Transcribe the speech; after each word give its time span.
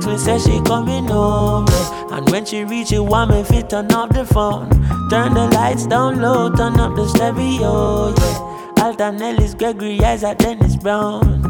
text 0.00 0.24
say 0.24 0.38
she 0.38 0.60
coming 0.62 1.10
over. 1.10 1.72
And 2.12 2.28
when 2.30 2.44
she 2.44 2.64
reach 2.64 2.90
you, 2.90 3.02
want 3.02 3.30
me 3.30 3.44
fit 3.44 3.70
turn 3.70 3.92
off 3.92 4.10
the 4.10 4.24
phone. 4.24 4.68
Turn 5.10 5.34
the 5.34 5.48
lights 5.52 5.86
down 5.86 6.20
low, 6.20 6.50
turn 6.54 6.78
up 6.80 6.94
the 6.96 7.08
stereo, 7.08 8.14
yeah. 8.16 8.84
Alton 8.84 9.20
Ellis, 9.20 9.54
Gregory 9.54 10.00
Isaac, 10.00 10.38
Dennis 10.38 10.76
Brown. 10.76 11.42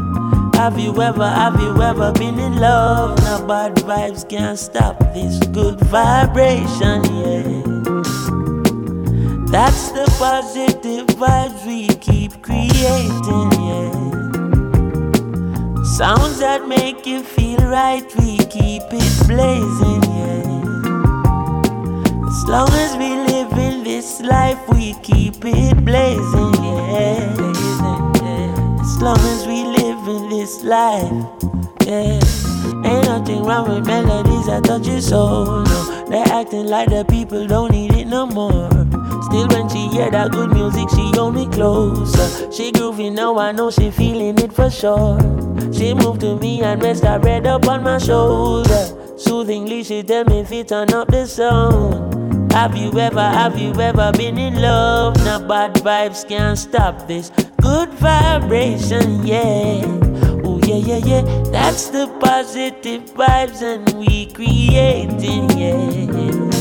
Have 0.55 0.77
you 0.77 1.01
ever, 1.01 1.27
have 1.27 1.59
you 1.59 1.81
ever 1.81 2.11
been 2.13 2.37
in 2.37 2.57
love? 2.57 3.17
Now 3.19 3.45
bad 3.47 3.75
vibes 3.77 4.27
can't 4.27 4.59
stop 4.59 4.99
this 5.13 5.39
good 5.47 5.79
vibration, 5.79 7.03
yeah. 7.03 7.61
That's 9.51 9.91
the 9.91 10.05
positive 10.17 11.07
vibes 11.17 11.65
we 11.65 11.87
keep 11.87 12.41
creating, 12.41 13.51
yeah. 13.51 14.00
Sounds 16.01 16.39
that 16.39 16.67
make 16.67 17.05
you 17.05 17.21
feel 17.21 17.59
right, 17.59 18.03
we 18.17 18.39
keep 18.39 18.81
it 18.89 19.27
blazing, 19.27 20.01
yeah. 20.01 20.41
As 22.25 22.43
long 22.47 22.73
as 22.73 22.97
we 22.97 23.09
live 23.31 23.51
in 23.53 23.83
this 23.83 24.19
life, 24.19 24.57
we 24.69 24.95
keep 25.03 25.35
it 25.45 25.85
blazing, 25.85 26.55
yeah. 26.57 27.37
As 28.81 28.99
long 28.99 29.19
as 29.19 29.45
we 29.45 29.63
live 29.63 30.07
in 30.07 30.29
this 30.29 30.63
life, 30.63 31.13
yeah. 31.85 32.19
Ain't 32.83 33.05
nothing 33.05 33.43
wrong 33.43 33.69
with 33.69 33.85
melodies 33.85 34.47
that 34.47 34.63
touch 34.63 34.87
your 34.87 35.01
soul, 35.01 35.61
no. 35.61 36.05
They're 36.09 36.33
acting 36.33 36.65
like 36.65 36.89
the 36.89 37.05
people 37.05 37.45
don't 37.45 37.69
need 37.69 37.93
it 37.93 38.05
no 38.05 38.25
more. 38.25 38.90
Still, 39.31 39.47
when 39.47 39.69
she 39.69 39.87
hear 39.87 40.11
that 40.11 40.33
good 40.33 40.51
music, 40.51 40.89
she 40.89 41.09
hold 41.15 41.35
me 41.35 41.47
closer. 41.47 42.51
She 42.51 42.69
groovy 42.73 43.09
now, 43.09 43.37
I 43.37 43.53
know 43.53 43.71
she 43.71 43.89
feeling 43.89 44.37
it 44.39 44.51
for 44.51 44.69
sure. 44.69 45.17
She 45.71 45.93
moved 45.93 46.19
to 46.19 46.35
me 46.35 46.61
and 46.63 46.83
rest 46.83 47.05
her 47.05 47.17
head 47.17 47.47
up 47.47 47.65
on 47.65 47.81
my 47.81 47.97
shoulder. 47.97 48.83
Soothingly, 49.17 49.85
she 49.85 50.03
tell 50.03 50.25
me 50.25 50.41
if 50.41 50.51
it 50.51 50.67
turn 50.67 50.93
up 50.93 51.07
the 51.07 51.25
sound. 51.25 52.51
Have 52.51 52.75
you 52.75 52.91
ever, 52.99 53.21
have 53.21 53.57
you 53.57 53.73
ever 53.79 54.11
been 54.11 54.37
in 54.37 54.61
love? 54.61 55.15
Now 55.23 55.39
bad 55.47 55.75
vibes 55.75 56.27
can't 56.27 56.59
stop 56.59 57.07
this 57.07 57.31
good 57.61 57.87
vibration, 57.93 59.25
yeah. 59.25 59.81
Oh 60.43 60.59
yeah, 60.67 60.75
yeah, 60.75 61.05
yeah. 61.05 61.21
That's 61.51 61.87
the 61.87 62.07
positive 62.19 63.03
vibes 63.11 63.61
and 63.61 63.93
we 63.97 64.25
creating, 64.25 65.49
yeah. 65.57 66.60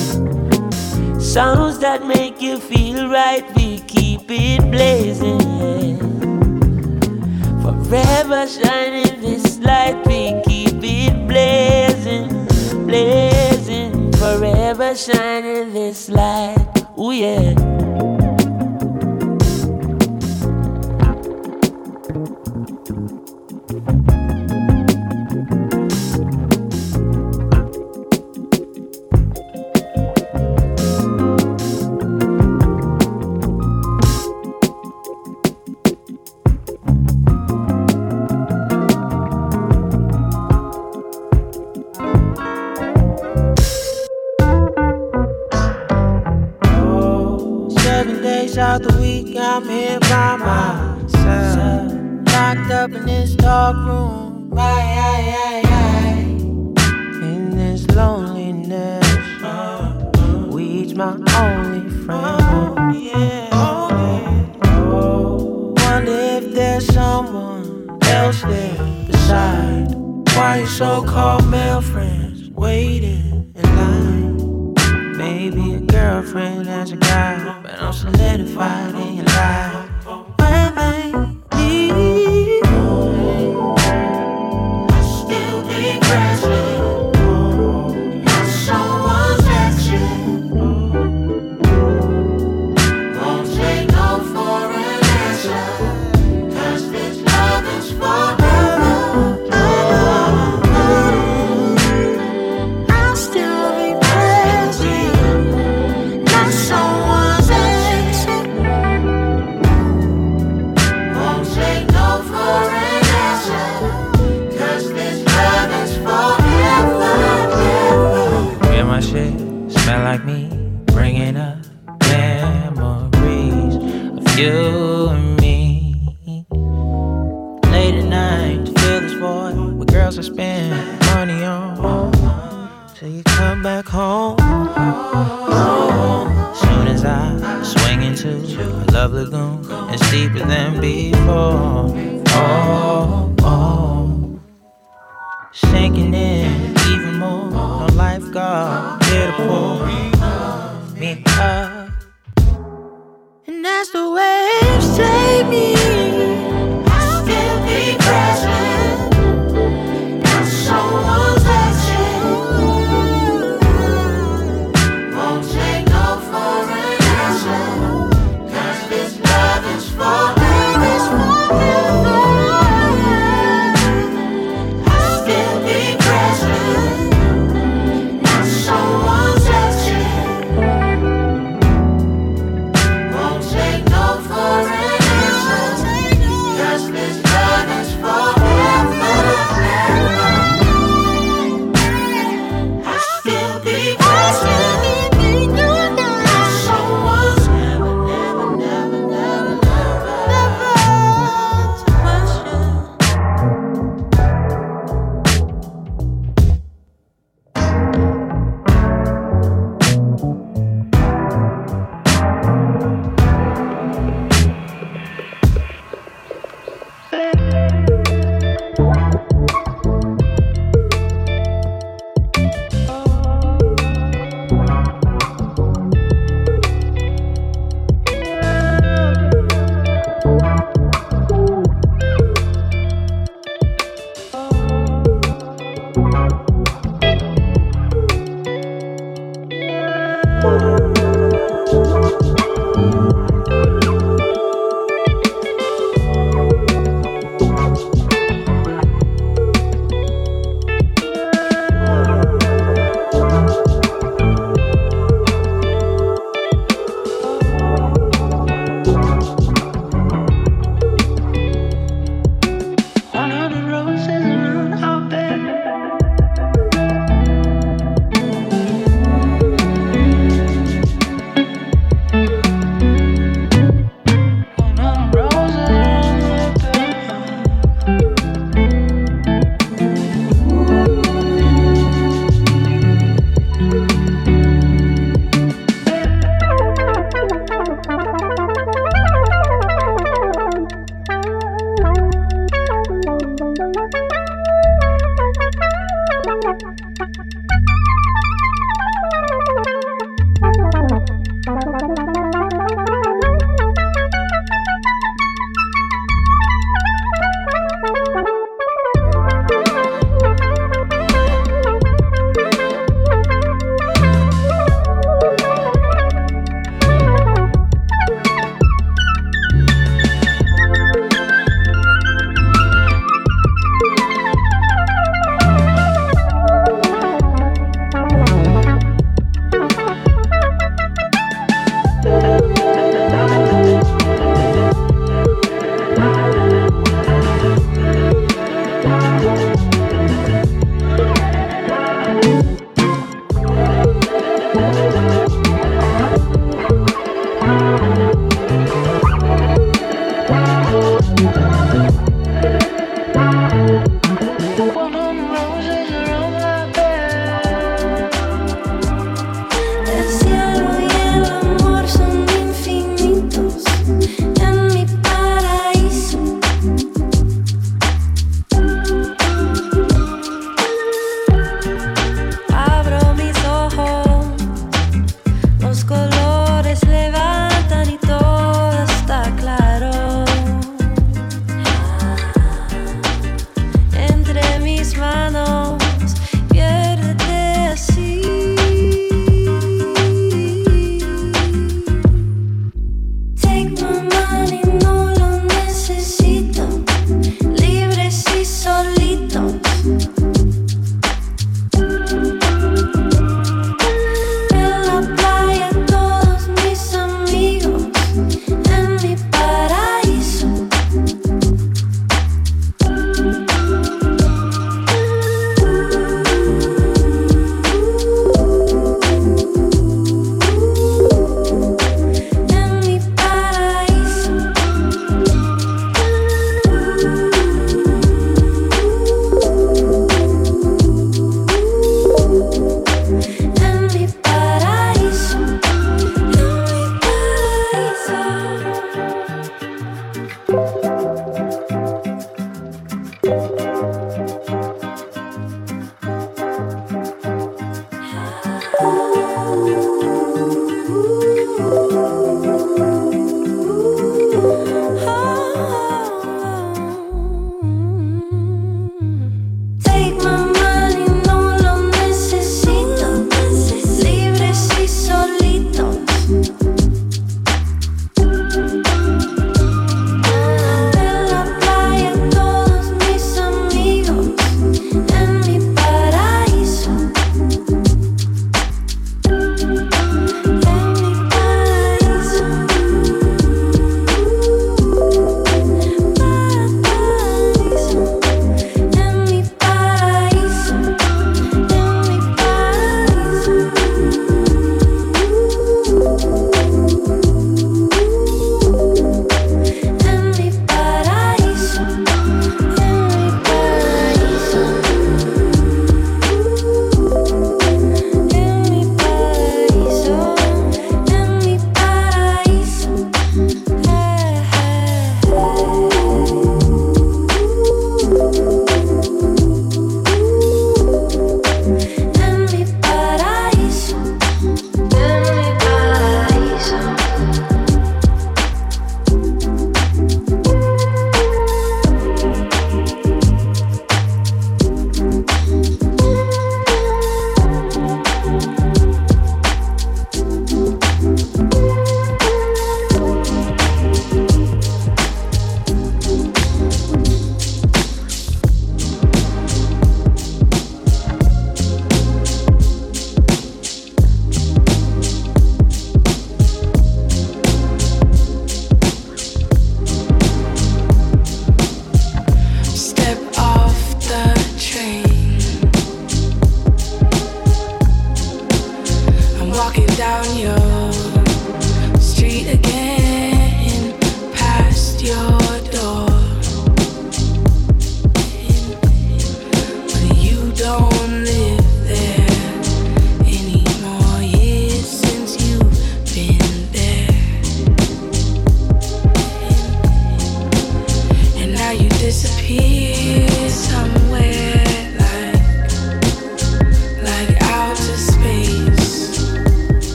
Sounds 1.30 1.78
that 1.78 2.04
make 2.04 2.42
you 2.42 2.58
feel 2.58 3.08
right, 3.08 3.44
we 3.54 3.78
keep 3.82 4.22
it 4.28 4.68
blazing. 4.68 5.38
Forever 7.62 8.48
shining 8.48 9.20
this 9.20 9.60
light, 9.60 10.04
we 10.08 10.42
keep 10.44 10.82
it 10.82 11.28
blazing, 11.28 12.30
blazing. 12.84 14.10
Forever 14.14 14.96
shining 14.96 15.72
this 15.72 16.08
light, 16.08 16.66
oh 16.96 17.12
yeah. 17.12 17.54
Girlfriend 76.20 76.68
as 76.68 76.92
a 76.92 76.96
guy, 76.96 77.60
but 77.62 77.80
I'm 77.80 77.92
solidified 77.94 78.94
in 78.94 79.14
your 79.16 79.24
life. 79.24 79.79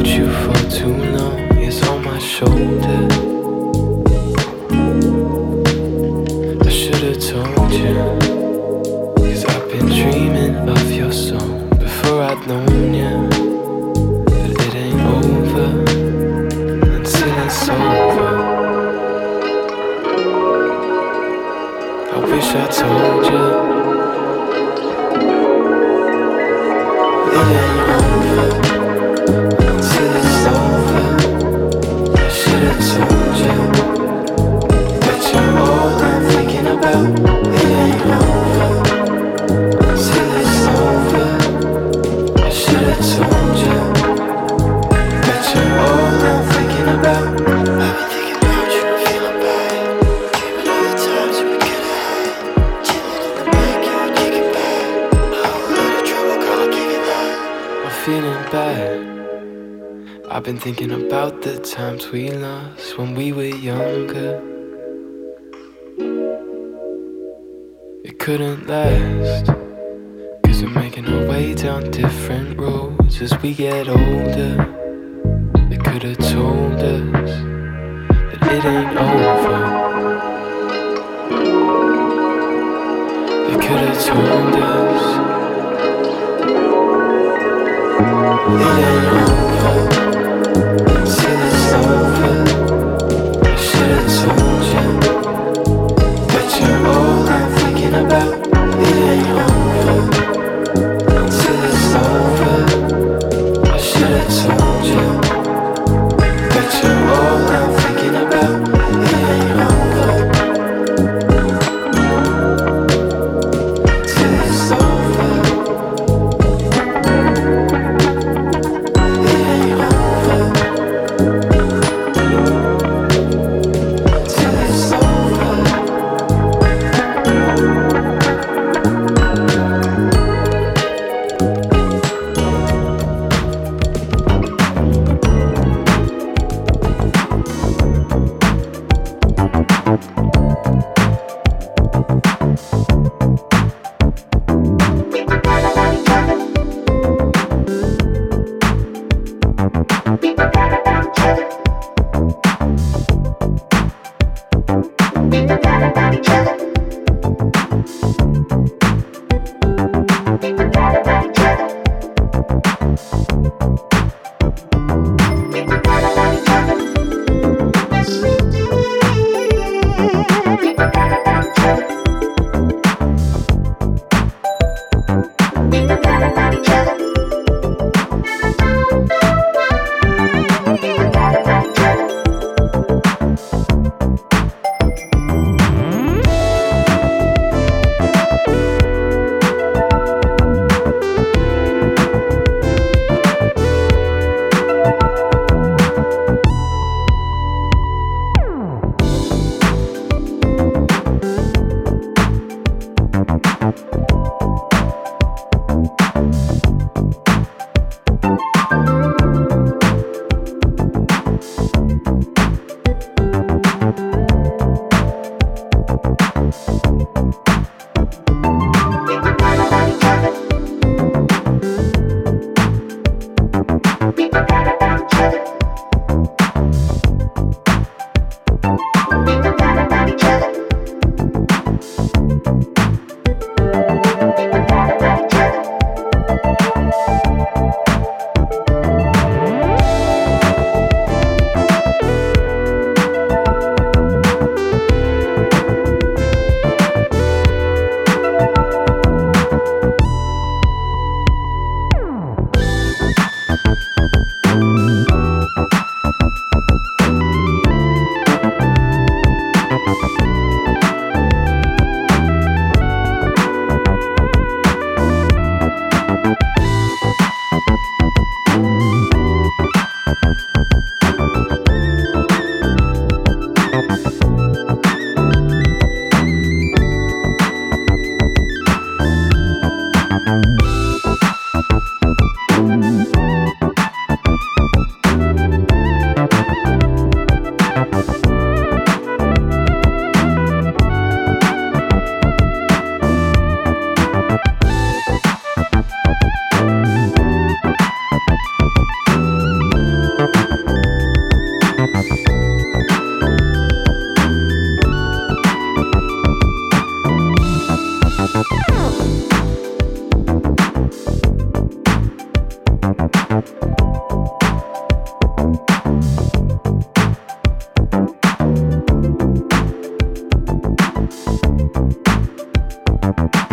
without 0.00 0.18
you 0.18 0.32
for 0.32 0.70
too 0.70 0.94
long 1.16 1.58
is 1.58 1.82
on 1.88 2.04
my 2.04 2.18
shoulder. 2.18 3.08
I 6.64 6.70
should 6.70 7.02
have 7.08 7.20
told 7.20 7.72
you, 7.72 7.94
cause 9.16 9.44
I've 9.44 9.68
been 9.70 9.86
dreaming 9.86 10.68
of 10.68 10.90
your 10.90 11.12
song 11.12 11.68
before 11.78 12.22
I'd 12.22 12.46
known 12.46 12.94
you. 12.94 13.28
But 14.24 14.50
it 14.66 14.74
ain't 14.74 15.00
over 15.00 15.70
until 16.96 17.44
it's 17.44 17.68
over. 17.68 18.30
I 22.12 22.18
wish 22.30 22.54
I 22.54 22.66
told 22.68 23.32
you. 23.32 23.39
Been 60.50 60.58
thinking 60.58 61.06
about 61.06 61.42
the 61.42 61.60
times 61.60 62.10
we 62.10 62.28
lost 62.28 62.98
when 62.98 63.14
we 63.14 63.30
were 63.30 63.44
younger. 63.44 64.42
It 68.02 68.18
couldn't 68.18 68.66
last. 68.66 69.46
Cause 70.44 70.64
we're 70.64 70.70
making 70.70 71.06
our 71.06 71.28
way 71.28 71.54
down 71.54 71.92
different 71.92 72.58
roads 72.58 73.22
as 73.22 73.40
we 73.42 73.54
get 73.54 73.88
older. 73.88 74.69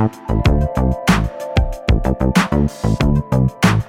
Thank 0.09 0.29
you. 3.65 3.86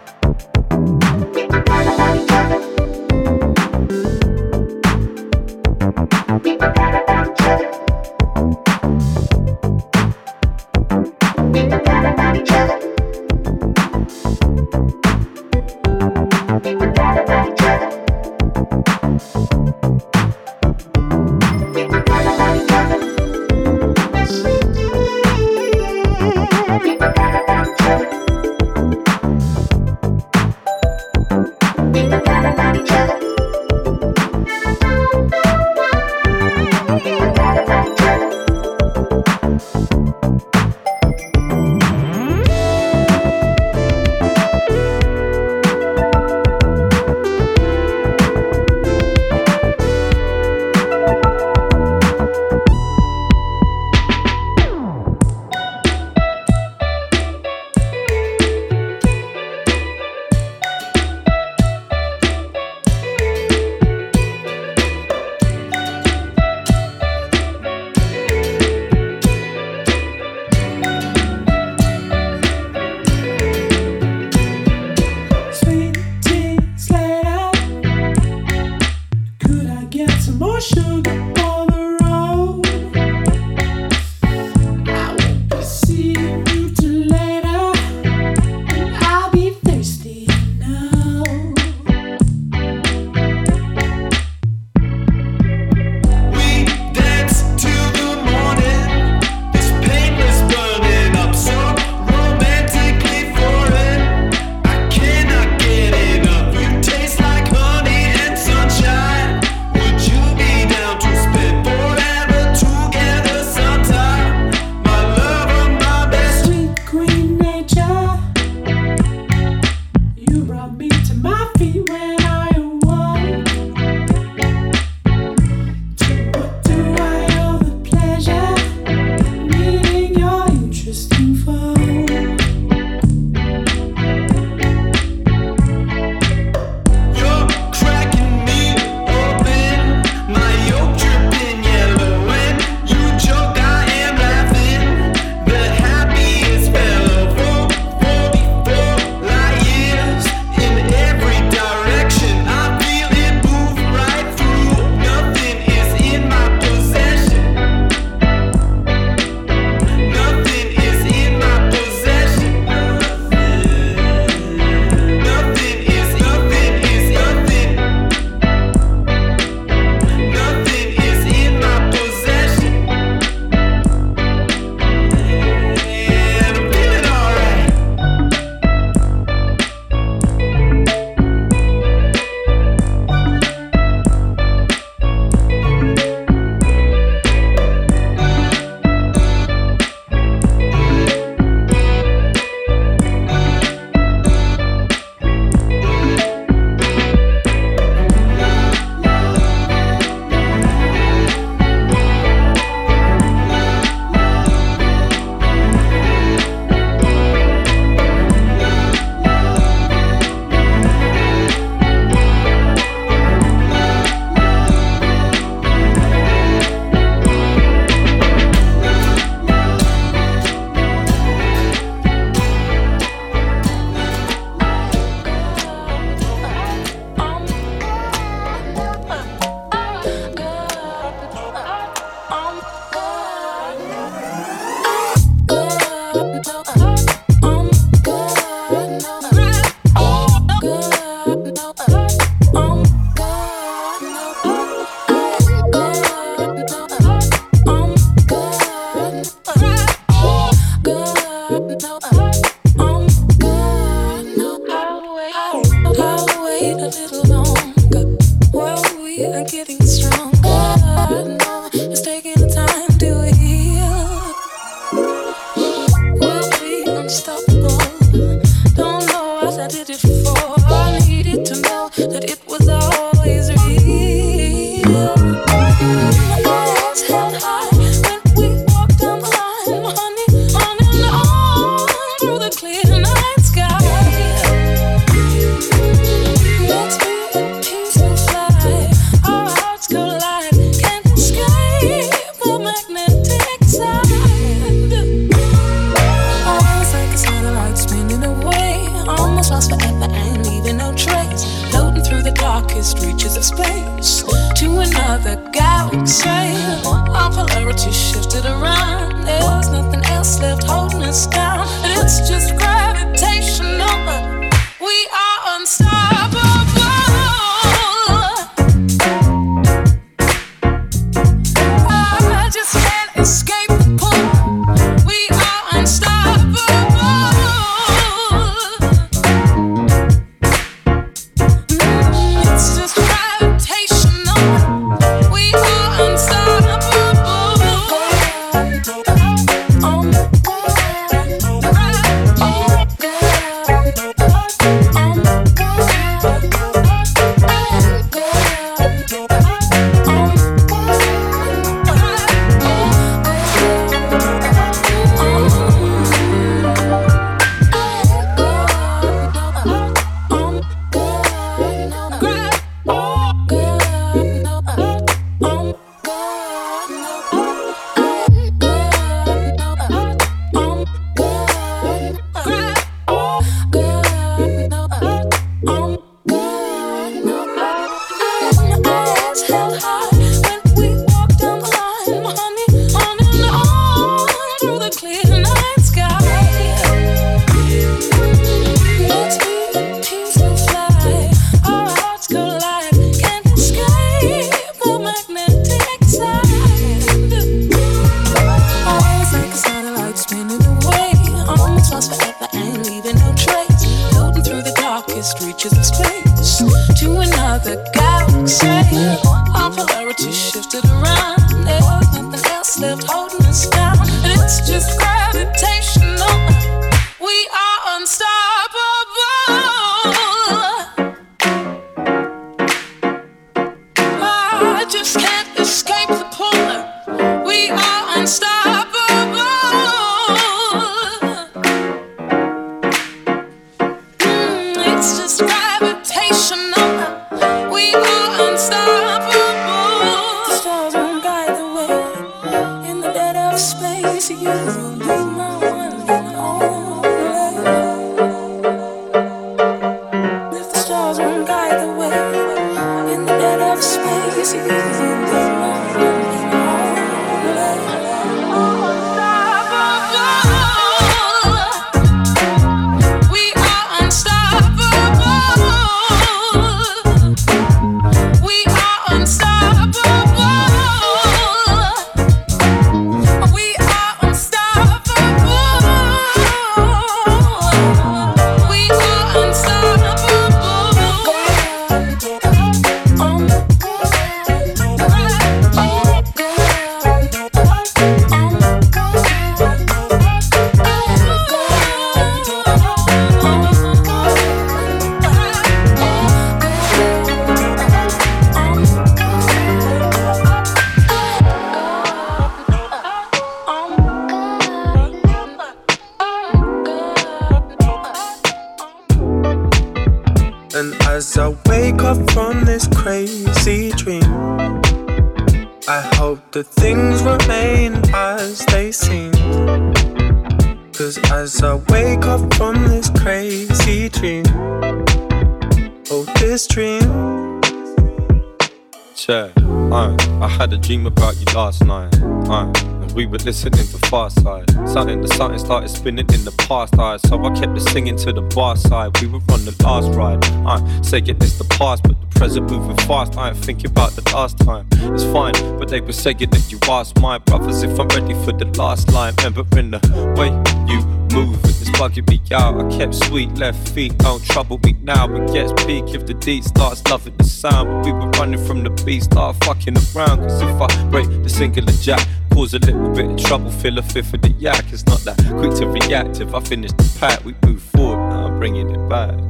Listening 533.49 533.89
to 533.89 533.97
Far 534.09 534.29
Side. 534.29 534.69
Something 534.87 535.23
the 535.23 535.29
something 535.29 535.59
started 535.59 535.89
spinning 535.89 536.29
in 536.35 536.45
the 536.45 536.53
past 536.69 536.99
eyes. 536.99 537.23
So 537.23 537.43
I 537.43 537.49
kept 537.59 537.75
the 537.75 537.81
singing 537.81 538.17
to 538.17 538.31
the 538.31 538.43
bar 538.43 538.77
side. 538.77 539.19
We 539.23 539.27
were 539.27 539.41
on 539.55 539.65
the 539.65 539.75
last 539.83 540.15
ride. 540.15 540.45
I 540.67 540.77
say 541.01 541.21
it 541.21 541.43
is 541.43 541.57
the 541.57 541.65
past, 541.65 542.03
but 542.03 542.21
the 542.21 542.28
present 542.39 542.71
moving 542.71 542.97
fast. 542.99 543.37
I 543.37 543.49
ain't 543.49 543.59
thinking 543.59 543.91
about 543.91 544.13
the 544.13 544.23
last 544.33 544.59
time. 544.59 544.87
It's 544.93 545.25
fine, 545.25 545.55
but 545.79 545.89
they 545.89 546.01
were 546.01 546.13
saying 546.13 546.39
that 546.39 546.71
you 546.71 546.79
asked 546.89 547.21
my 547.21 547.39
brothers 547.39 547.83
if 547.83 547.99
I'm 547.99 548.07
ready 548.09 548.35
for 548.45 548.53
the 548.53 548.67
last 548.79 549.13
line. 549.13 549.35
Remembering 549.39 549.91
the 549.91 550.01
way 550.39 550.49
you 550.91 551.01
move, 551.35 551.59
it's 551.65 551.91
bugging 551.91 552.29
me 552.31 552.41
out. 552.55 552.81
I 552.81 552.97
kept 552.97 553.17
sweet 553.17 553.53
left 553.59 553.89
feet, 553.89 554.17
don't 554.19 554.43
trouble 554.45 554.79
me 554.85 554.95
now. 555.03 555.27
It 555.35 555.53
gets 555.53 555.73
peak 555.85 556.15
if 556.15 556.27
the 556.27 556.35
deed 556.35 556.65
starts 556.65 557.05
loving 557.11 557.37
the 557.37 557.45
sound. 557.45 557.89
But 557.89 558.07
we 558.07 558.13
were 558.13 558.31
running 558.39 558.65
from 558.65 558.85
the 558.85 558.91
beast, 559.05 559.33
start 559.33 559.57
fucking 559.65 559.97
around. 560.15 560.39
Cause 560.39 560.63
if 560.63 560.81
I 560.81 561.11
break 561.11 561.29
the 561.43 561.51
singular 561.51 561.93
jack, 562.01 562.25
cause 562.55 562.73
a 562.73 562.79
little 562.79 563.13
bit 563.15 563.31
of 563.31 563.37
trouble, 563.45 563.73
fill 563.73 563.99
a 563.99 564.03
fifth 564.03 564.33
of 564.33 564.43
the 564.43 564.51
yak. 564.51 564.85
It's 564.93 565.05
not 565.07 565.19
that 565.21 565.39
quick 565.59 565.75
to 565.81 565.87
react. 565.89 566.41
If 566.41 566.55
I 566.55 566.61
finish 566.61 566.93
the 566.93 567.17
pack, 567.19 567.45
we 567.45 567.57
move 567.67 567.83
forward. 567.83 568.29
Now 568.31 568.47
I'm 568.47 568.59
bringing 568.61 568.91
it 568.91 569.09
back. 569.09 569.48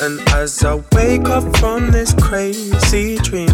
And 0.00 0.20
as 0.30 0.64
I 0.64 0.82
wake 0.92 1.28
up 1.28 1.56
from 1.58 1.92
this 1.92 2.12
crazy 2.14 3.16
dream, 3.18 3.48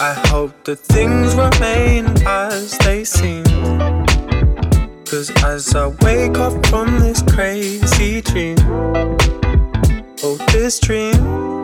I 0.00 0.14
hope 0.28 0.64
that 0.64 0.78
things 0.78 1.34
remain 1.34 2.06
as 2.26 2.78
they 2.78 3.04
seem. 3.04 3.44
Cause 5.04 5.30
as 5.44 5.74
I 5.74 5.88
wake 6.02 6.38
up 6.38 6.66
from 6.68 6.98
this 7.00 7.20
crazy 7.22 8.22
dream, 8.22 8.56
oh, 10.22 10.38
this 10.52 10.80
dream. 10.80 11.59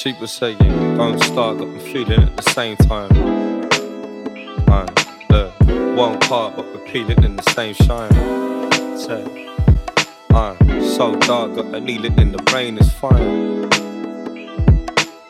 She 0.00 0.14
was 0.14 0.32
saying, 0.32 0.56
don't 0.96 1.22
start, 1.22 1.58
got 1.58 1.68
me 1.68 1.78
feeling 1.78 2.22
at 2.22 2.34
the 2.34 2.50
same 2.52 2.74
time. 2.78 3.10
Man, 4.64 4.88
one 5.94 6.18
part, 6.20 6.56
but 6.56 6.64
we're 6.72 7.22
in 7.22 7.36
the 7.36 7.42
same 7.54 7.74
shine. 7.74 8.10
Say, 8.96 9.46
uh, 10.30 10.56
so 10.96 11.14
dark, 11.16 11.54
got 11.54 11.74
a 11.74 11.80
needle 11.82 12.18
in 12.18 12.32
the 12.32 12.42
brain, 12.44 12.78
it's 12.78 12.90
fine. 12.90 13.68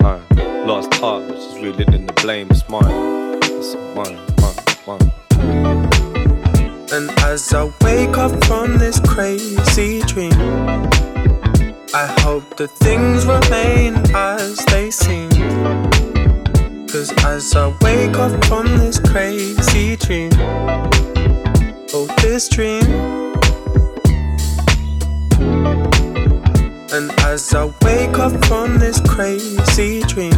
Uh, 0.04 0.22
lost 0.64 0.94
heart, 0.94 1.26
but 1.26 1.36
she's 1.36 1.58
reeling 1.60 1.92
in 1.92 2.06
the 2.06 2.12
blame, 2.22 2.46
it's 2.48 2.68
mine. 2.68 3.40
It's 3.42 3.74
mine, 3.96 4.20
mine, 4.40 4.54
mine. 4.86 5.12
And 6.92 7.10
as 7.22 7.52
I 7.52 7.64
wake 7.80 8.16
up 8.16 8.44
from 8.44 8.78
this 8.78 9.00
crazy 9.00 10.02
dream. 10.02 11.09
I 11.92 12.06
hope 12.20 12.56
that 12.56 12.70
things 12.70 13.26
remain 13.26 13.96
as 14.14 14.64
they 14.66 14.92
seem. 14.92 15.28
Cause 16.86 17.12
as 17.24 17.56
I 17.56 17.74
wake 17.82 18.16
up 18.16 18.44
from 18.44 18.66
this 18.78 19.00
crazy 19.00 19.96
dream, 19.96 20.30
oh, 21.92 22.06
this 22.22 22.48
dream. 22.48 22.84
And 26.92 27.10
as 27.22 27.52
I 27.54 27.64
wake 27.82 28.18
up 28.20 28.44
from 28.44 28.78
this 28.78 29.00
crazy 29.00 30.02
dream, 30.02 30.34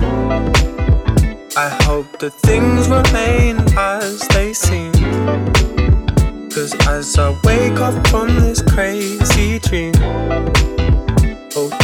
I 1.55 1.69
hope 1.83 2.19
that 2.21 2.33
things 2.33 2.89
remain 2.89 3.59
as 3.77 4.27
they 4.29 4.55
seem. 4.55 4.93
Cause 6.49 6.75
as 6.89 7.19
I 7.19 7.39
wake 7.45 7.79
up 7.79 8.07
from 8.07 8.29
this 8.41 8.63
crazy 8.63 9.59
dream, 9.59 9.93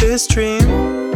this 0.08 0.26
dream 0.26 1.07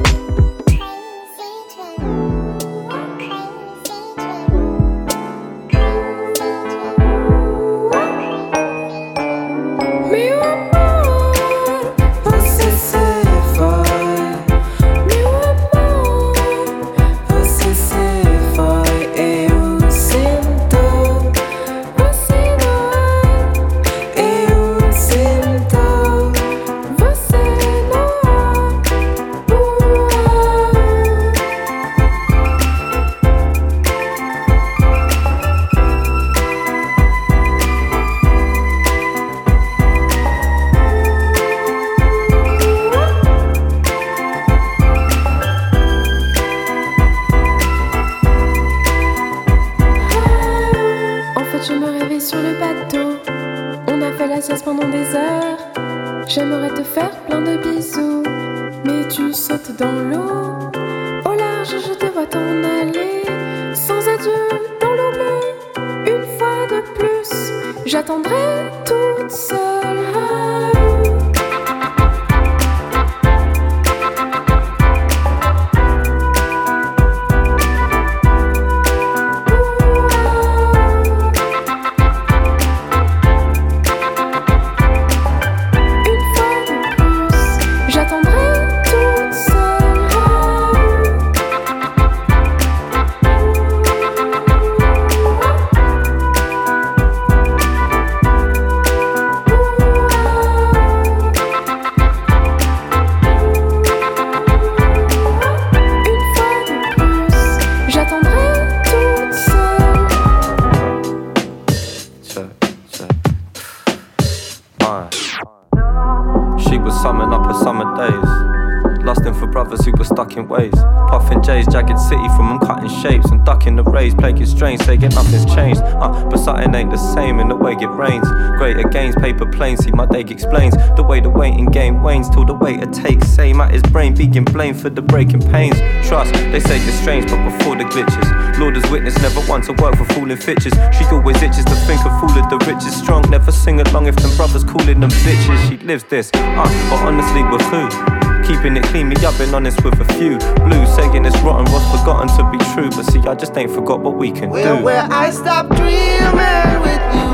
explains 130.32 130.74
the 130.96 131.02
way 131.02 131.20
the 131.20 131.30
waiting 131.30 131.66
game 131.66 132.02
wanes 132.02 132.28
till 132.28 132.44
the 132.44 132.54
waiter 132.54 132.86
takes 132.86 133.28
same 133.28 133.60
at 133.60 133.72
his 133.72 133.82
brain 133.82 134.14
being 134.14 134.44
blamed 134.44 134.80
for 134.80 134.90
the 134.90 135.02
breaking 135.02 135.42
pains. 135.50 135.78
Trust, 136.08 136.32
they 136.34 136.60
say 136.60 136.82
you're 136.82 136.92
strange, 136.92 137.30
but 137.30 137.42
before 137.50 137.76
the 137.76 137.84
glitches, 137.84 138.58
Lord 138.58 138.76
has 138.76 138.90
witness 138.90 139.16
never 139.22 139.40
want 139.48 139.64
to 139.64 139.72
work 139.74 139.96
for 139.96 140.04
fooling 140.14 140.36
fitches. 140.36 140.72
She 140.96 141.04
always 141.06 141.40
itches 141.42 141.64
to 141.66 141.76
think 141.86 142.04
of 142.04 142.12
fooling 142.20 142.48
the 142.48 142.58
richest. 142.66 143.02
Strong, 143.02 143.30
never 143.30 143.52
sing 143.52 143.80
along 143.80 144.06
if 144.06 144.16
them 144.16 144.34
brothers 144.36 144.64
calling 144.64 145.00
them 145.00 145.10
bitches. 145.10 145.68
She 145.68 145.76
lives 145.78 146.04
this, 146.04 146.30
uh, 146.34 146.88
but 146.90 146.98
honestly, 147.06 147.42
with 147.44 147.62
who? 147.62 148.21
Keeping 148.52 148.76
it 148.76 148.84
clean, 148.84 149.08
me, 149.08 149.16
I've 149.16 149.36
been 149.38 149.54
honest 149.54 149.82
with 149.82 149.98
a 149.98 150.04
few. 150.12 150.36
Blue 150.38 150.84
saying 150.94 151.24
it's 151.24 151.38
rotten, 151.40 151.64
was 151.72 151.82
forgotten 151.98 152.28
to 152.36 152.44
be 152.52 152.58
true. 152.74 152.90
But 152.90 153.04
see, 153.10 153.18
I 153.20 153.34
just 153.34 153.56
ain't 153.56 153.70
forgot 153.70 154.00
what 154.00 154.16
we 154.16 154.30
can 154.30 154.50
where, 154.50 154.76
do. 154.76 154.84
Where 154.84 155.08
I 155.10 155.30
stop 155.30 155.68
dreaming 155.68 156.80
with 156.84 157.02
you. 157.16 157.30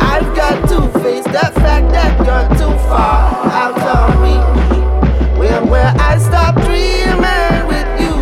I've 0.00 0.34
got 0.34 0.68
to 0.70 0.88
face 0.98 1.24
the 1.24 1.52
fact 1.62 1.88
that 1.92 2.18
you're 2.26 2.48
too 2.58 2.76
far 2.88 3.46
out 3.46 3.78
of 3.78 4.20
reach. 4.20 5.38
Where, 5.38 5.64
where 5.66 5.94
I 5.96 6.18
stop 6.18 6.56
dreaming 6.56 7.66
with 7.68 7.88
you. 8.02 8.14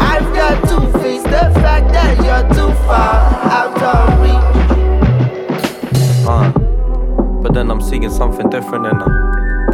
I've 0.00 0.34
got 0.34 0.60
to 0.68 0.98
face 0.98 1.22
the 1.22 1.52
fact 1.62 1.92
that 1.92 2.16
you're 2.26 2.48
too 2.54 2.72
far 2.82 3.16
out 3.50 3.80
of 3.82 4.20
reach. 4.20 4.48
Uh, 6.26 6.50
but 7.40 7.54
then 7.54 7.70
I'm 7.70 7.80
seeing 7.80 8.10
something 8.10 8.50
different 8.50 8.86
in 8.86 8.98
them. 8.98 9.17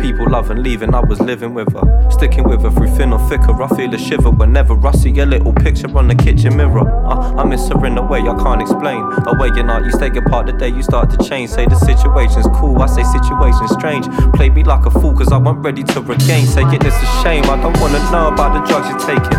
People 0.00 0.30
loving 0.30 0.54
and 0.54 0.62
leaving, 0.62 0.94
I 0.94 1.00
was 1.00 1.20
living 1.20 1.54
with 1.54 1.72
her. 1.72 2.10
Sticking 2.10 2.44
with 2.44 2.62
her 2.62 2.70
through 2.70 2.94
thin 2.96 3.12
or 3.12 3.18
thicker. 3.28 3.60
I 3.62 3.68
feel 3.76 3.92
a 3.94 3.98
shiver 3.98 4.30
whenever 4.30 4.74
I 4.86 4.92
see 4.92 5.18
a 5.18 5.26
little 5.26 5.52
picture 5.52 5.88
on 5.96 6.08
the 6.08 6.14
kitchen 6.14 6.56
mirror. 6.56 6.88
Uh, 7.06 7.34
I 7.36 7.44
miss 7.44 7.68
her 7.68 7.86
in 7.86 7.96
a 7.98 8.02
way 8.02 8.20
I 8.20 8.34
can't 8.36 8.60
explain. 8.60 9.02
A 9.26 9.34
way 9.38 9.48
you're 9.54 9.64
not, 9.64 9.84
you 9.84 9.90
stay 9.92 10.08
apart 10.08 10.46
the 10.46 10.52
day 10.52 10.68
you 10.68 10.82
start 10.82 11.10
to 11.10 11.18
change. 11.28 11.50
Say 11.50 11.66
the 11.66 11.76
situation's 11.76 12.46
cool, 12.54 12.80
I 12.82 12.86
say 12.86 13.02
situation's 13.02 13.72
strange. 13.72 14.06
Play 14.34 14.50
me 14.50 14.64
like 14.64 14.86
a 14.86 14.90
fool, 14.90 15.14
cause 15.14 15.32
I 15.32 15.38
wasn't 15.38 15.64
ready 15.64 15.82
to 15.82 16.00
regain. 16.00 16.46
Saying 16.46 16.72
it's 16.72 16.96
a 16.96 17.22
shame, 17.22 17.44
I 17.44 17.56
don't 17.60 17.78
wanna 17.80 17.98
know 18.10 18.28
about 18.28 18.54
the 18.54 18.62
drugs 18.70 18.88
you're 18.88 19.18
taking. 19.18 19.38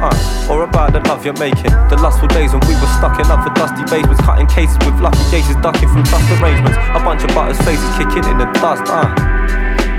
Uh, 0.00 0.48
or 0.50 0.64
about 0.64 0.94
the 0.94 1.00
love 1.08 1.26
you're 1.26 1.36
making. 1.36 1.70
The 1.92 1.98
lustful 2.00 2.28
days 2.28 2.52
when 2.52 2.60
we 2.64 2.74
were 2.74 2.92
stuck 2.96 3.20
in 3.20 3.26
other 3.26 3.52
dusty 3.52 3.84
basements, 3.84 4.20
cutting 4.22 4.46
cases 4.46 4.78
with 4.86 4.98
lucky 5.00 5.20
cases, 5.28 5.56
ducking 5.60 5.88
from 5.88 6.04
trust 6.04 6.24
arrangements. 6.40 6.78
A 6.96 7.00
bunch 7.04 7.22
of 7.22 7.28
butters 7.34 7.60
faces 7.68 7.84
kicking 8.00 8.24
in 8.24 8.38
the 8.38 8.48
dust. 8.56 8.88
Uh. 8.88 9.29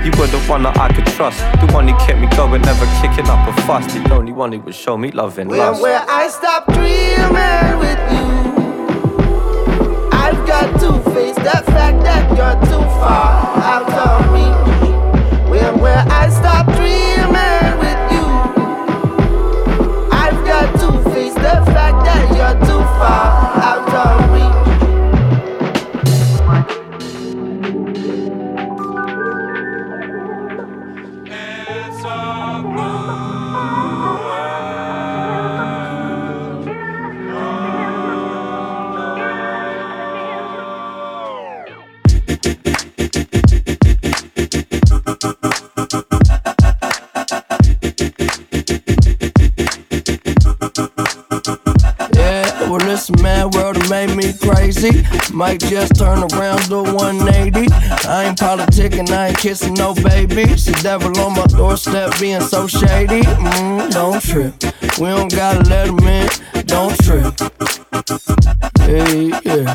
You 0.04 0.10
were 0.18 0.26
the 0.26 0.40
one 0.48 0.64
that 0.64 0.76
I 0.78 0.88
could 0.92 1.06
trust, 1.06 1.38
the 1.64 1.72
one 1.72 1.86
who 1.86 1.94
kept 1.98 2.18
me 2.18 2.26
going, 2.36 2.62
never 2.62 2.86
kicking 3.00 3.30
up 3.30 3.46
a 3.48 3.52
fuss. 3.62 3.86
The 3.94 4.12
only 4.12 4.32
one 4.32 4.50
who 4.50 4.58
would 4.60 4.74
show 4.74 4.96
me 4.98 5.12
love 5.12 5.38
and 5.38 5.48
lust. 5.48 5.80
Where, 5.80 6.00
where 6.00 6.10
I 6.10 6.26
stopped 6.28 6.70
dreaming 6.72 7.78
with 7.78 8.00
you. 8.10 8.32
I've 10.10 10.44
got 10.44 10.80
to 10.80 11.10
face 11.12 11.36
that 11.36 11.64
fact 11.66 12.02
that 12.02 12.28
you're 12.36 12.60
too 12.66 12.82
far 12.98 13.56
out 13.58 13.91
me. 54.82 55.02
Might 55.32 55.60
just 55.60 55.94
turn 55.96 56.18
around 56.34 56.62
to 56.68 56.82
180. 56.82 57.72
I 58.08 58.24
ain't 58.24 58.38
politicking, 58.38 59.10
I 59.10 59.28
ain't 59.28 59.38
kissing 59.38 59.74
no 59.74 59.94
baby. 59.94 60.44
The 60.44 60.78
devil 60.82 61.16
on 61.20 61.32
my 61.34 61.46
doorstep 61.46 62.18
being 62.20 62.40
so 62.40 62.66
shady. 62.66 63.22
Mm, 63.22 63.90
don't 63.92 64.20
trip. 64.22 64.54
We 64.98 65.06
don't 65.08 65.32
gotta 65.32 65.68
let 65.68 65.88
him 65.88 65.98
in. 66.00 66.28
Don't 66.66 66.96
trip. 67.02 67.34
Hey, 68.80 69.28
yeah. 69.44 69.74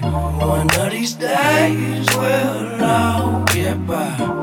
One 0.00 0.70
of 0.78 0.90
these 0.92 1.14
days 1.14 2.06
we'll 2.16 2.84
all 2.84 3.44
get 3.46 3.86
by. 3.86 4.37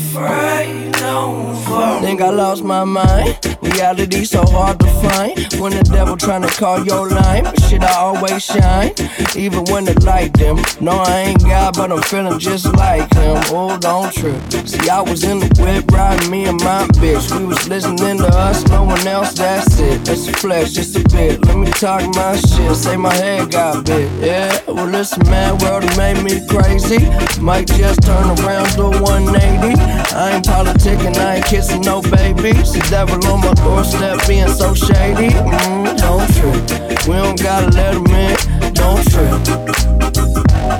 Afraid, 0.00 0.92
don't 0.92 1.54
fall. 1.64 2.00
Think 2.00 2.20
I 2.22 2.30
lost 2.30 2.64
my 2.64 2.84
mind. 2.84 3.38
Reality 3.60 4.24
so 4.24 4.42
hard 4.46 4.80
to 4.80 4.86
find. 4.86 5.36
When 5.60 5.72
the 5.72 5.82
devil 5.84 6.16
trying 6.16 6.42
to 6.42 6.48
call 6.48 6.84
your 6.84 7.08
line, 7.08 7.44
shit, 7.68 7.82
I 7.82 7.94
always 7.96 8.42
shine. 8.42 8.92
Even 9.36 9.64
when 9.64 9.84
the 9.84 9.94
light 10.04 10.32
dim. 10.32 10.56
No, 10.80 10.92
I 10.92 11.18
ain't 11.28 11.42
God, 11.42 11.76
but 11.76 11.92
I'm 11.92 12.02
feeling 12.02 12.38
just 12.38 12.66
like 12.74 13.12
him. 13.12 13.36
Oh, 13.52 13.78
don't 13.78 14.12
trip. 14.12 14.40
See, 14.66 14.88
I 14.88 15.02
was 15.02 15.22
in 15.22 15.38
the 15.38 15.48
whip 15.62 15.84
riding 15.92 16.30
me 16.30 16.46
and 16.46 16.58
my 16.60 16.86
bitch. 16.98 17.30
We 17.38 17.44
was 17.44 17.68
listening 17.68 18.18
to 18.18 18.28
us, 18.28 18.66
no 18.68 18.84
one 18.84 19.06
else, 19.06 19.34
that's 19.34 19.78
it. 19.78 20.08
It's 20.08 20.28
a 20.28 20.32
flesh, 20.32 20.72
just 20.72 20.96
a 20.96 21.04
bit. 21.10 21.44
Let 21.44 21.56
me 21.58 21.70
talk 21.72 22.02
my 22.14 22.36
shit, 22.36 22.74
say 22.74 22.96
my 22.96 23.12
head 23.12 23.50
got 23.52 23.84
bit. 23.84 24.10
Yeah, 24.20 24.58
well, 24.66 24.86
listen, 24.86 25.22
man, 25.28 25.58
world 25.58 25.84
made 25.98 26.22
me 26.24 26.40
crazy. 26.48 27.00
Might 27.40 27.66
just 27.66 28.02
turn 28.02 28.26
around, 28.40 28.70
to 28.76 28.88
180. 29.02 29.89
I 30.12 30.32
ain't 30.34 30.44
politicking, 30.44 31.16
I 31.16 31.36
ain't 31.36 31.46
kissing 31.46 31.82
no 31.82 32.02
babies. 32.02 32.72
The 32.72 32.86
devil 32.90 33.16
on 33.26 33.40
my 33.40 33.54
doorstep 33.54 34.26
being 34.26 34.48
so 34.48 34.74
shady. 34.74 35.30
Mm, 35.34 35.96
don't 35.98 36.26
trip. 36.34 37.06
We 37.06 37.14
don't 37.14 37.40
gotta 37.40 37.70
let 37.74 37.94
him 37.94 38.06
in. 38.06 38.36
Don't 38.74 39.02
trip. 39.10 39.30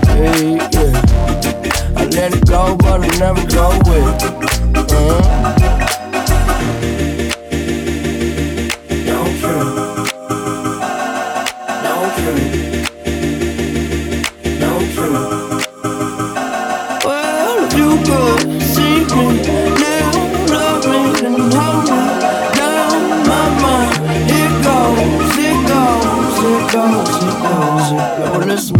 Hey, 0.09 0.57
yeah. 0.57 1.97
I 1.97 2.05
let 2.07 2.35
it 2.35 2.47
go, 2.47 2.77
but 2.77 3.01
I 3.03 3.09
never 3.19 3.47
go 3.47 3.79
with 3.87 4.23
it. 4.23 4.41
Uh-huh. 4.77 5.50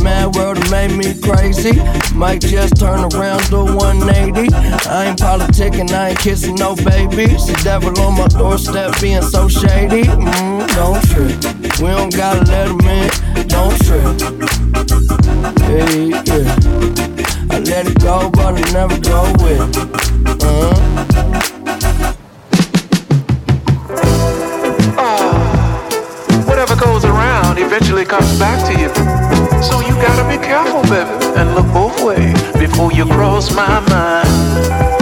Mad 0.03 0.35
world 0.35 0.57
that 0.57 0.71
made 0.71 0.97
me 0.97 1.15
crazy. 1.21 1.81
Might 2.15 2.41
just 2.41 2.77
turn 2.77 3.01
around 3.13 3.41
to 3.51 3.65
180. 3.65 4.53
I 4.89 5.07
ain't 5.07 5.19
politicking, 5.19 5.91
I 5.91 6.11
ain't 6.11 6.19
kissing 6.19 6.55
no 6.55 6.75
babies. 6.77 7.47
The 7.47 7.61
devil 7.65 7.99
on 8.01 8.17
my 8.17 8.29
doorstep 8.29 9.01
being 9.01 9.23
so 9.23 9.49
shady. 9.49 10.05
Mm, 10.05 10.67
don't 10.75 11.03
trip. 11.11 11.37
We 11.81 11.89
don't 11.89 12.15
gotta 12.15 12.45
let 12.45 12.69
him 12.69 12.81
in. 12.81 13.11
Don't 13.49 13.77
trip. 13.85 14.05
Hey, 15.67 16.09
yeah. 16.09 16.57
I 17.51 17.59
let 17.61 17.87
it 17.87 17.99
go, 18.01 18.31
but 18.31 18.55
I 18.55 18.73
never 18.73 18.99
go 19.01 19.23
with 19.43 19.91
around 27.05 27.59
eventually 27.59 28.05
comes 28.05 28.39
back 28.39 28.59
to 28.67 28.81
you. 28.81 29.40
So 29.63 29.81
you 29.81 29.95
gotta 29.97 30.27
be 30.27 30.43
careful, 30.43 30.83
baby, 30.83 31.11
and 31.39 31.55
look 31.55 31.67
both 31.73 32.03
ways 32.03 32.41
before 32.53 32.93
you 32.93 33.05
cross 33.05 33.55
my 33.55 33.81
mind. 33.91 35.00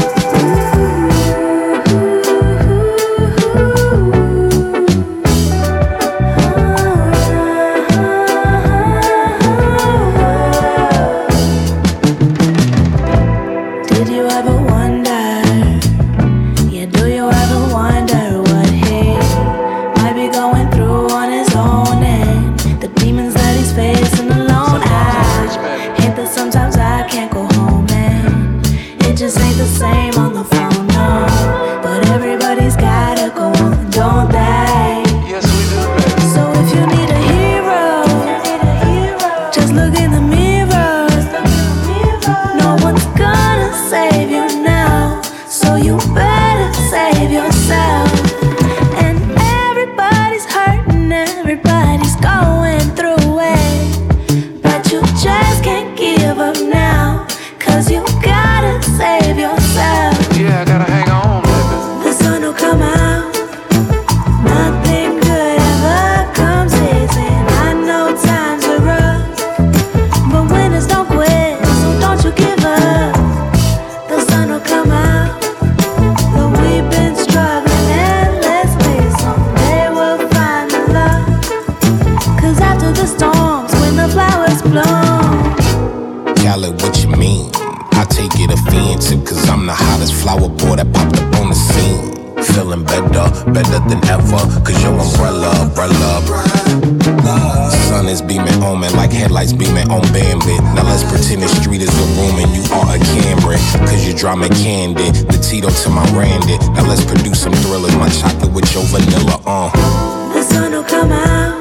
Sun 97.89 98.09
is 98.09 98.23
beaming 98.23 98.63
on 98.63 98.81
me 98.81 98.89
like 98.91 99.13
headlights 99.13 99.53
beaming 99.53 99.91
on 99.91 100.03
Bambi. 100.13 100.57
Now 100.75 100.85
let's 100.85 101.05
pretend 101.05 101.43
the 101.43 101.49
street 101.49 101.83
is 101.83 101.89
a 101.89 102.07
room 102.21 102.39
and 102.43 102.51
you 102.55 102.63
are 102.75 102.97
a 102.97 102.99
camera. 102.99 103.57
Cause 103.87 104.07
you 104.07 104.15
drama 104.15 104.49
candy, 104.49 105.11
the 105.11 105.39
Tito 105.39 105.71
to 105.71 105.91
my 105.91 106.05
Randy. 106.17 106.59
Now 106.75 106.87
let's 106.89 107.05
produce 107.05 107.43
some 107.43 107.53
thrillers, 107.53 107.97
my 107.97 108.09
chocolate 108.09 108.53
with 108.53 108.73
your 108.75 108.85
vanilla 108.85 109.41
on. 109.47 109.71
Uh. 109.75 110.33
The 110.35 110.43
sun 110.43 110.73
will 110.73 110.85
come 110.85 111.13
out. 111.13 111.58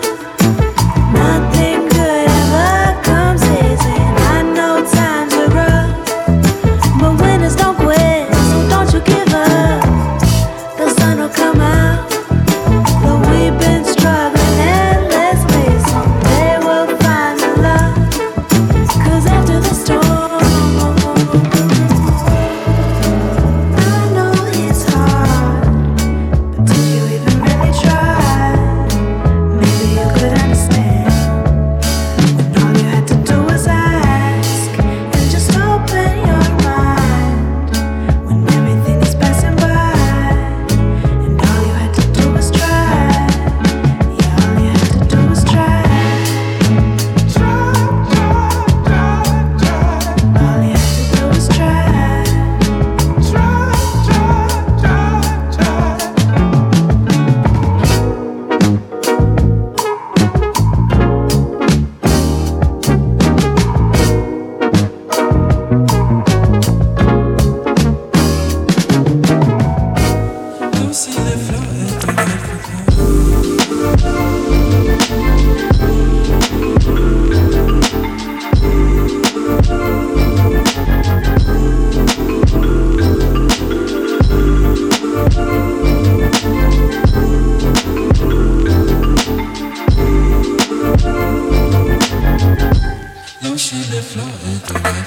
feel 93.84 93.98
it 93.98 94.04
floating, 94.04 94.62
I 94.74 95.04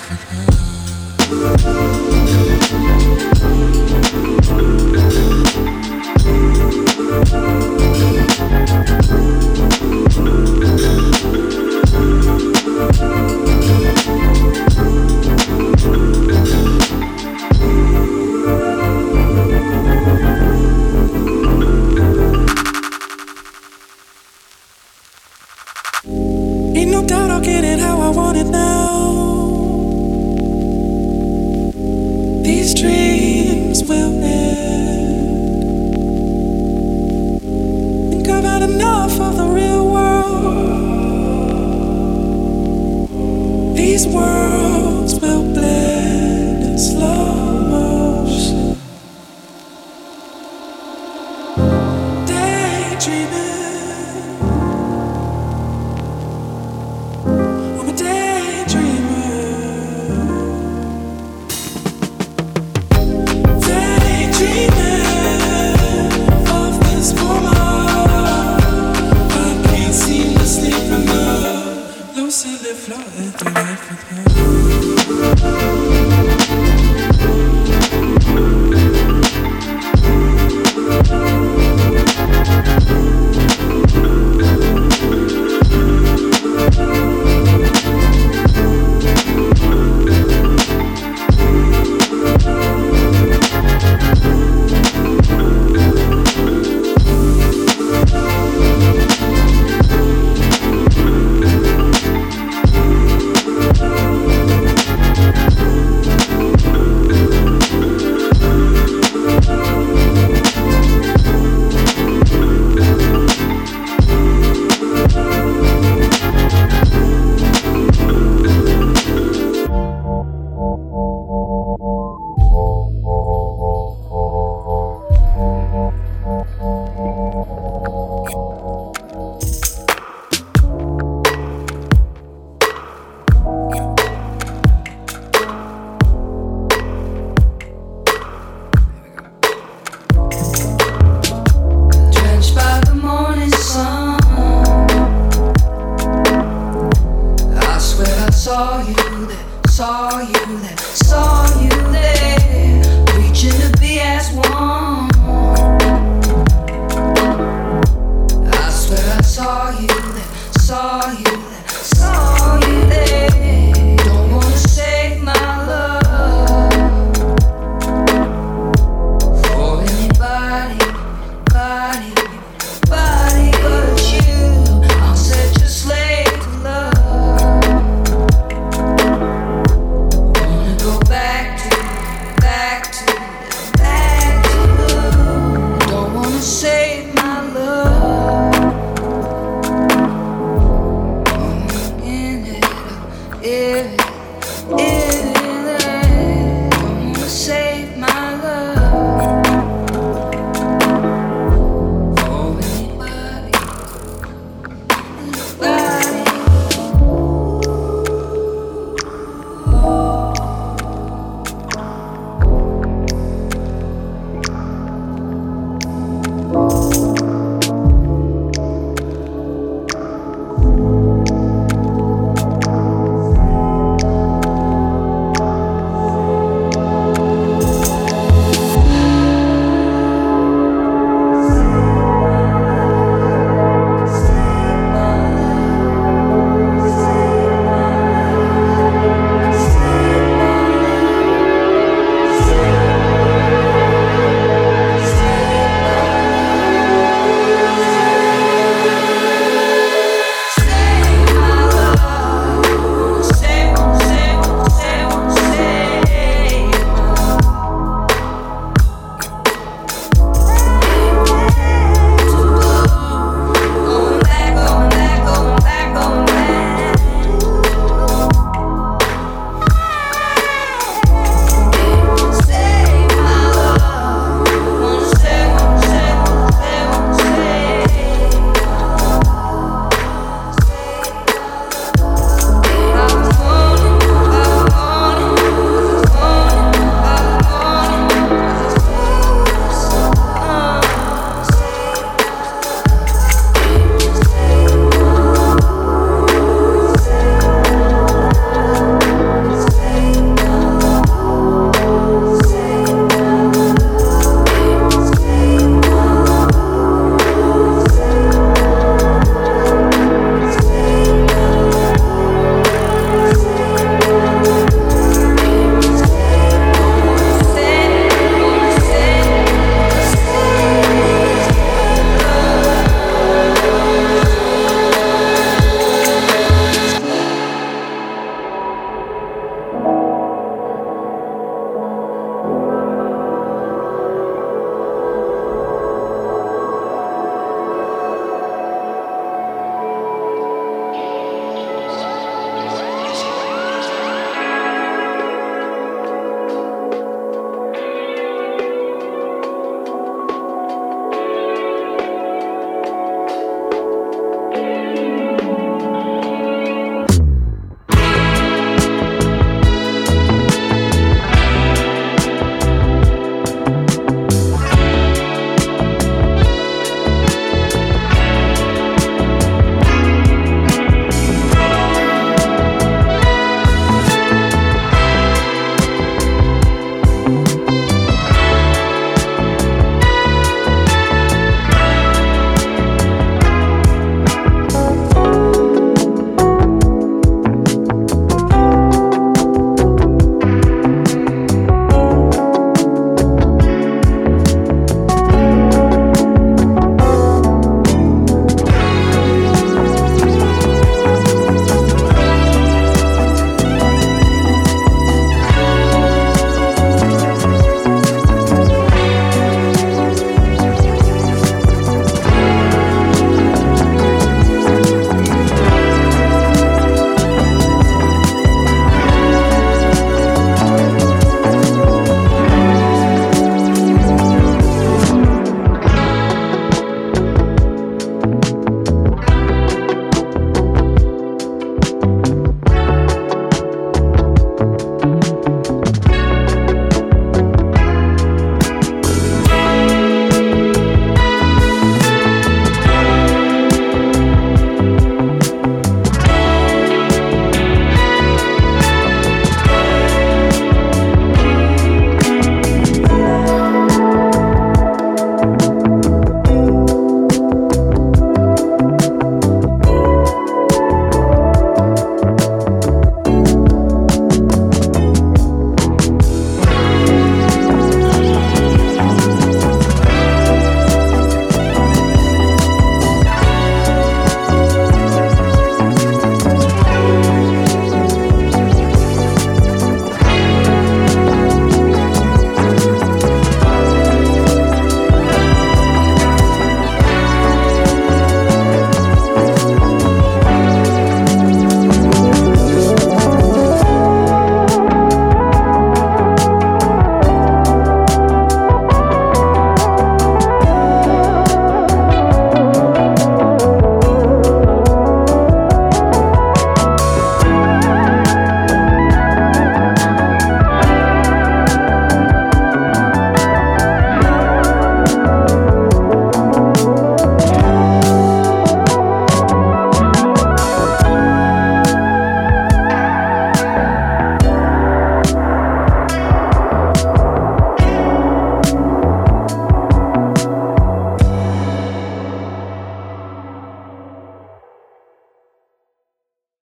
forgot. 1.27 3.00